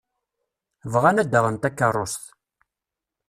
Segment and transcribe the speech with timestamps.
[0.91, 2.23] Bɣan ad d-aɣen takeṛṛust.